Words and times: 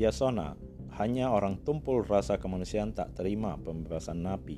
Yasona, 0.00 0.56
hanya 0.96 1.28
orang 1.28 1.60
tumpul 1.60 2.08
rasa 2.08 2.40
kemanusiaan 2.40 2.96
tak 2.96 3.20
terima 3.20 3.60
pembebasan 3.60 4.24
napi. 4.24 4.56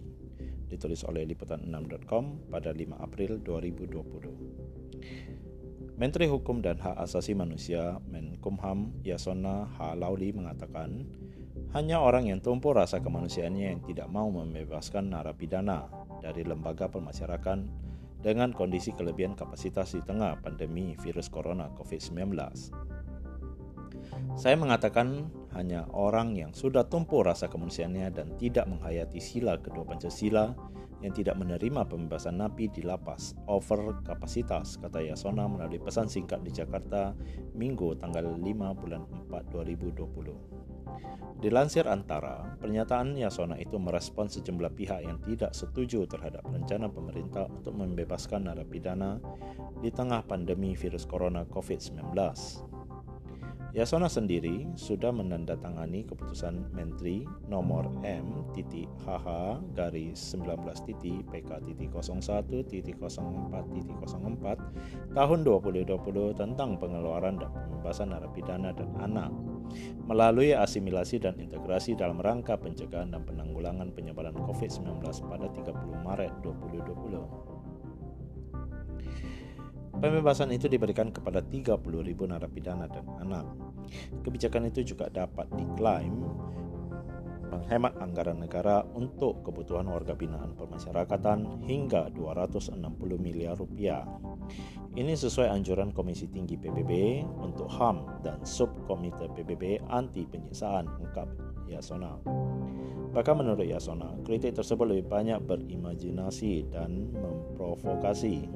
Ditulis 0.71 1.03
oleh 1.03 1.27
liputan6.com 1.27 2.47
pada 2.47 2.71
5 2.71 3.03
April 3.03 3.43
2020. 3.43 5.99
Menteri 5.99 6.31
Hukum 6.31 6.63
dan 6.63 6.79
Hak 6.79 6.95
Asasi 6.95 7.35
Manusia 7.35 7.99
Menkumham 8.07 8.95
Yasona 9.03 9.67
Halauli 9.83 10.31
mengatakan, 10.31 11.11
hanya 11.75 11.99
orang 11.99 12.31
yang 12.31 12.39
tumpul 12.39 12.79
rasa 12.79 13.03
kemanusiaannya 13.03 13.75
yang 13.75 13.83
tidak 13.83 14.07
mau 14.15 14.31
membebaskan 14.31 15.11
narapidana 15.11 15.91
dari 16.23 16.47
lembaga 16.47 16.87
permasyarakatan 16.87 17.67
dengan 18.23 18.55
kondisi 18.55 18.95
kelebihan 18.95 19.35
kapasitas 19.35 19.99
di 19.99 20.07
tengah 20.07 20.39
pandemi 20.39 20.95
virus 21.03 21.27
corona 21.27 21.67
COVID-19. 21.75 22.31
Saya 24.33 24.57
mengatakan 24.57 25.29
hanya 25.53 25.85
orang 25.93 26.35
yang 26.35 26.57
sudah 26.57 26.89
tumpuh 26.89 27.23
rasa 27.23 27.47
kemanusiaannya 27.53 28.09
dan 28.11 28.27
tidak 28.41 28.65
menghayati 28.67 29.21
sila 29.21 29.61
kedua 29.61 29.85
Pancasila 29.85 30.57
yang 31.03 31.13
tidak 31.13 31.35
menerima 31.35 31.83
pembebasan 31.91 32.39
napi 32.39 32.71
di 32.71 32.87
lapas 32.87 33.35
over 33.51 34.01
kapasitas, 34.07 34.79
kata 34.79 35.03
Yasona 35.03 35.51
melalui 35.51 35.83
pesan 35.83 36.07
singkat 36.07 36.47
di 36.47 36.55
Jakarta 36.55 37.13
Minggu 37.59 37.99
tanggal 37.99 38.39
5 38.39 38.81
bulan 38.81 39.03
4 39.29 39.51
2020. 39.51 40.63
Dilansir 41.43 41.91
Antara, 41.91 42.55
pernyataan 42.63 43.19
Yasona 43.19 43.59
itu 43.59 43.75
merespon 43.75 44.31
sejumlah 44.31 44.79
pihak 44.79 45.03
yang 45.03 45.19
tidak 45.27 45.51
setuju 45.59 46.07
terhadap 46.07 46.47
rencana 46.47 46.87
pemerintah 46.87 47.51
untuk 47.51 47.75
membebaskan 47.75 48.47
narapidana 48.47 49.19
di 49.83 49.91
tengah 49.91 50.23
pandemi 50.23 50.79
virus 50.79 51.03
corona 51.03 51.43
COVID-19. 51.51 52.15
Yasona 53.73 54.05
sendiri 54.05 54.69
sudah 54.77 55.17
menandatangani 55.17 56.05
keputusan 56.05 56.77
Menteri 56.77 57.25
nomor 57.49 57.89
M 58.05 58.45
HH 58.53 59.27
garis 59.73 60.37
19 60.37 60.61
titik 60.85 61.25
PK 61.33 61.51
titik 61.65 61.89
01 61.89 62.53
titik 62.69 63.01
04 63.01 63.17
titik 63.73 63.97
04 63.97 65.17
tahun 65.17 65.39
2020 65.41 65.89
tentang 66.37 66.77
pengeluaran 66.77 67.41
dan 67.41 67.49
pembebasan 67.49 68.13
narapidana 68.13 68.77
dan 68.77 68.93
anak 69.01 69.33
melalui 70.05 70.53
asimilasi 70.53 71.25
dan 71.25 71.41
integrasi 71.41 71.97
dalam 71.97 72.21
rangka 72.21 72.61
pencegahan 72.61 73.09
dan 73.09 73.25
penanggulangan 73.25 73.89
penyebaran 73.97 74.37
COVID-19 74.37 75.01
pada 75.33 75.49
30 75.49 76.05
Maret 76.05 76.33
2020. 76.45 77.53
Pembebasan 80.03 80.51
itu 80.51 80.67
diberikan 80.67 81.15
kepada 81.15 81.39
30.000 81.39 81.79
narapidana 82.27 82.91
dan 82.91 83.07
anak. 83.23 83.47
Kebijakan 84.27 84.67
itu 84.67 84.83
juga 84.83 85.07
dapat 85.07 85.47
diklaim 85.55 86.27
menghemat 87.53 88.01
anggaran 88.01 88.41
negara 88.41 88.81
untuk 88.97 89.45
kebutuhan 89.45 89.85
warga 89.87 90.17
binaan 90.17 90.57
permasyarakatan 90.57 91.69
hingga 91.69 92.09
260 92.17 92.81
miliar 93.21 93.55
rupiah. 93.55 94.09
Ini 94.97 95.13
sesuai 95.13 95.53
anjuran 95.53 95.93
Komisi 95.93 96.27
Tinggi 96.33 96.57
PBB 96.57 97.23
untuk 97.39 97.69
HAM 97.69 98.25
dan 98.25 98.41
Subkomite 98.43 99.29
PBB 99.37 99.85
anti 99.93 100.25
penyiksaan 100.25 100.89
ungkap 100.99 101.29
Yasona. 101.69 102.19
Bahkan 103.13 103.35
menurut 103.37 103.69
Yasona, 103.69 104.17
kritik 104.25 104.57
tersebut 104.57 104.89
lebih 104.89 105.07
banyak 105.13 105.39
berimajinasi 105.45 106.73
dan 106.73 107.13
memprovokasi 107.13 108.49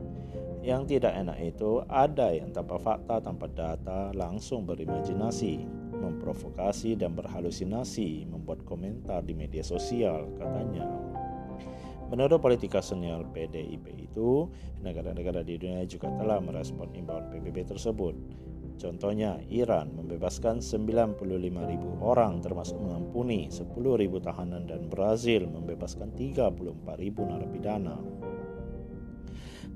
yang 0.64 0.88
tidak 0.88 1.12
enak 1.12 1.38
itu 1.42 1.82
ada 1.88 2.32
yang 2.32 2.52
tanpa 2.52 2.80
fakta, 2.80 3.20
tanpa 3.20 3.46
data, 3.50 4.12
langsung 4.16 4.64
berimajinasi, 4.64 5.64
memprovokasi 5.96 6.94
dan 6.96 7.16
berhalusinasi, 7.16 8.28
membuat 8.28 8.62
komentar 8.64 9.24
di 9.24 9.34
media 9.34 9.64
sosial, 9.64 10.30
katanya. 10.38 10.86
Menurut 12.06 12.38
politika 12.38 12.78
senior 12.78 13.26
PDIP 13.34 13.90
itu, 13.98 14.46
negara-negara 14.78 15.42
di 15.42 15.58
dunia 15.58 15.82
juga 15.90 16.06
telah 16.14 16.38
merespon 16.38 16.94
imbauan 16.94 17.26
PBB 17.34 17.66
tersebut. 17.66 18.14
Contohnya, 18.76 19.40
Iran 19.48 19.90
membebaskan 19.96 20.60
95.000 20.60 21.16
orang 21.98 22.44
termasuk 22.44 22.76
mengampuni 22.78 23.48
10.000 23.48 23.72
tahanan 24.20 24.68
dan 24.68 24.86
Brazil 24.86 25.48
membebaskan 25.48 26.12
34.000 26.12 26.84
narapidana. 27.26 27.96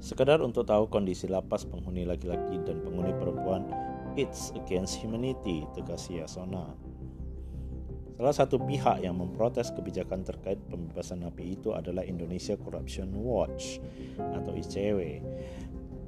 Sekedar 0.01 0.41
untuk 0.41 0.65
tahu 0.65 0.89
kondisi 0.89 1.29
lapas 1.29 1.69
penghuni 1.69 2.09
laki-laki 2.09 2.57
dan 2.65 2.81
penghuni 2.81 3.13
perempuan, 3.21 3.69
it's 4.17 4.49
against 4.57 4.97
humanity, 4.97 5.69
tegas 5.77 6.09
Yasona. 6.09 6.73
Salah 8.17 8.37
satu 8.37 8.57
pihak 8.61 9.05
yang 9.05 9.17
memprotes 9.17 9.73
kebijakan 9.73 10.25
terkait 10.25 10.57
pembebasan 10.73 11.25
napi 11.25 11.57
itu 11.57 11.77
adalah 11.77 12.05
Indonesia 12.05 12.57
Corruption 12.57 13.13
Watch 13.17 13.81
atau 14.17 14.53
ICW 14.57 15.25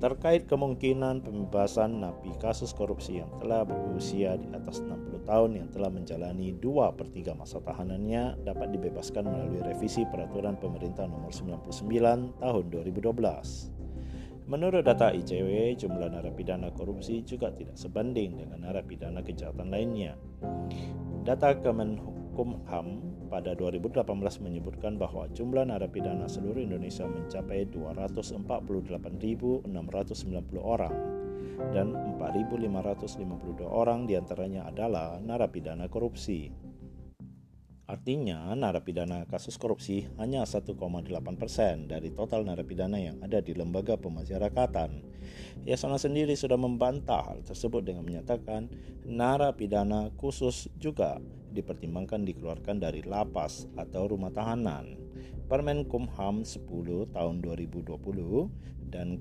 terkait 0.03 0.51
kemungkinan 0.51 1.23
pembebasan 1.23 2.03
napi 2.03 2.35
kasus 2.43 2.75
korupsi 2.75 3.23
yang 3.23 3.31
telah 3.39 3.63
berusia 3.63 4.35
di 4.35 4.51
atas 4.51 4.83
60 4.83 5.23
tahun 5.23 5.51
yang 5.63 5.69
telah 5.71 5.95
menjalani 5.95 6.59
2 6.59 6.99
per 6.99 7.07
3 7.07 7.39
masa 7.39 7.63
tahanannya 7.63 8.43
dapat 8.43 8.75
dibebaskan 8.75 9.23
melalui 9.23 9.63
revisi 9.63 10.03
peraturan 10.11 10.59
pemerintah 10.59 11.07
nomor 11.07 11.31
99 11.31 12.43
tahun 12.43 12.65
2012. 12.67 13.82
Menurut 14.53 14.85
data 14.85 15.09
ICW, 15.17 15.81
jumlah 15.81 16.13
narapidana 16.13 16.69
korupsi 16.77 17.25
juga 17.25 17.49
tidak 17.57 17.73
sebanding 17.73 18.37
dengan 18.37 18.69
narapidana 18.69 19.25
kejahatan 19.25 19.73
lainnya. 19.73 20.13
Data 21.25 21.57
Kemenkumham 21.57 23.01
pada 23.33 23.57
2018 23.57 24.05
menyebutkan 24.45 25.01
bahwa 25.01 25.25
jumlah 25.33 25.65
narapidana 25.65 26.29
seluruh 26.29 26.61
Indonesia 26.61 27.09
mencapai 27.09 27.65
248.690 27.73 29.65
orang 30.61 30.95
dan 31.73 31.97
4.552 32.21 33.65
orang 33.65 34.05
di 34.05 34.21
antaranya 34.21 34.69
adalah 34.69 35.17
narapidana 35.17 35.89
korupsi. 35.89 36.53
Artinya, 37.83 38.55
narapidana 38.55 39.27
kasus 39.27 39.59
korupsi 39.59 40.07
hanya 40.15 40.47
1,8 40.47 40.79
persen 41.35 41.91
dari 41.91 42.15
total 42.15 42.47
narapidana 42.47 42.95
yang 42.95 43.19
ada 43.19 43.43
di 43.43 43.59
lembaga 43.59 43.99
pemasyarakatan. 43.99 45.03
Yasona 45.67 45.99
sendiri 45.99 46.39
sudah 46.39 46.55
membantah 46.55 47.27
hal 47.27 47.43
tersebut 47.43 47.83
dengan 47.83 48.07
menyatakan 48.07 48.71
narapidana 49.03 50.15
khusus 50.15 50.71
juga 50.79 51.19
dipertimbangkan 51.53 52.23
dikeluarkan 52.23 52.79
dari 52.79 53.03
lapas 53.03 53.67
atau 53.75 54.09
rumah 54.09 54.31
tahanan. 54.31 54.97
Permen 55.51 55.85
Kumham 55.85 56.47
10 56.47 57.13
tahun 57.13 57.35
2020 57.45 57.93
dan 58.89 59.21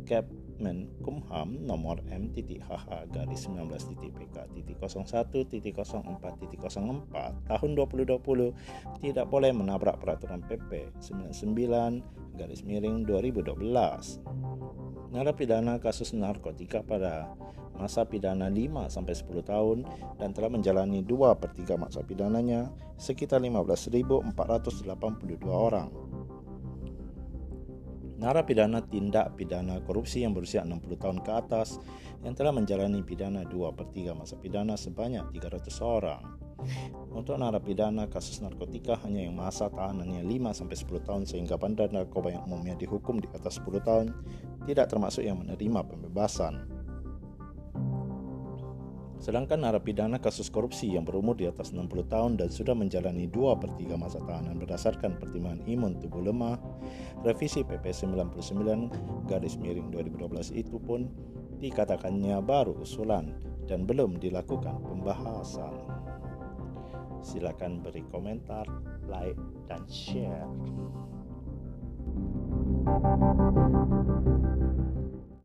Cap 0.61 0.69
Menkumham 0.69 1.57
nomor 1.65 2.05
M.HH 2.05 3.09
garis 3.09 3.49
19 3.49 3.65
PK 3.97 4.45
01 4.53 5.33
04 5.57 7.49
tahun 7.49 7.69
2020 7.73 9.01
tidak 9.01 9.25
boleh 9.25 9.51
menabrak 9.57 9.97
peraturan 9.97 10.45
PP 10.45 10.93
99 11.01 12.37
garis 12.37 12.61
miring 12.61 13.01
2012 13.09 13.57
narapidana 15.09 15.81
kasus 15.81 16.13
narkotika 16.13 16.85
pada 16.85 17.33
masa 17.73 18.05
pidana 18.05 18.45
5 18.45 18.93
sampai 18.93 19.17
10 19.17 19.41
tahun 19.41 19.89
dan 20.21 20.29
telah 20.29 20.53
menjalani 20.53 21.01
2 21.01 21.41
per 21.41 21.57
3 21.57 21.73
masa 21.81 22.05
pidananya 22.05 22.69
sekitar 23.01 23.41
15.482 23.41 24.29
orang 25.49 25.89
narapidana 28.21 28.85
tindak 28.85 29.33
pidana 29.33 29.81
korupsi 29.81 30.21
yang 30.21 30.37
berusia 30.37 30.61
60 30.61 30.85
tahun 31.01 31.25
ke 31.25 31.31
atas 31.33 31.81
yang 32.21 32.37
telah 32.37 32.53
menjalani 32.53 33.01
pidana 33.01 33.41
2 33.49 33.73
per 33.73 33.89
3 33.89 34.13
masa 34.13 34.37
pidana 34.37 34.77
sebanyak 34.77 35.33
300 35.33 35.81
orang. 35.81 36.21
Untuk 37.09 37.41
narapidana 37.41 38.05
kasus 38.05 38.37
narkotika 38.45 38.93
hanya 39.01 39.25
yang 39.25 39.33
masa 39.33 39.73
tahanannya 39.73 40.21
5-10 40.21 41.01
tahun 41.01 41.23
sehingga 41.25 41.57
bandar 41.57 41.89
narkoba 41.89 42.37
yang 42.37 42.45
umumnya 42.45 42.77
dihukum 42.77 43.17
di 43.17 43.25
atas 43.33 43.57
10 43.57 43.81
tahun 43.81 44.13
tidak 44.69 44.93
termasuk 44.93 45.25
yang 45.25 45.41
menerima 45.41 45.81
pembebasan. 45.81 46.80
Sedangkan 49.21 49.61
narapidana 49.61 50.17
kasus 50.17 50.49
korupsi 50.49 50.97
yang 50.97 51.05
berumur 51.05 51.37
di 51.37 51.45
atas 51.45 51.69
60 51.77 52.09
tahun 52.09 52.41
dan 52.41 52.49
sudah 52.49 52.73
menjalani 52.73 53.29
2 53.29 53.61
per 53.61 53.69
3 53.77 53.93
masa 53.93 54.17
tahanan 54.25 54.57
berdasarkan 54.57 55.21
pertimbangan 55.21 55.61
imun 55.69 56.01
tubuh 56.01 56.25
lemah, 56.25 56.57
revisi 57.21 57.61
PP 57.61 57.85
99 57.93 59.29
garis 59.29 59.61
miring 59.61 59.93
2012 59.93 60.57
itu 60.57 60.81
pun 60.81 61.05
dikatakannya 61.61 62.41
baru 62.41 62.73
usulan 62.81 63.37
dan 63.69 63.85
belum 63.85 64.17
dilakukan 64.17 64.81
pembahasan. 64.89 65.85
Silakan 67.21 67.85
beri 67.85 68.01
komentar, 68.09 68.65
like, 69.05 69.37
dan 69.69 69.85
share. 69.85 70.49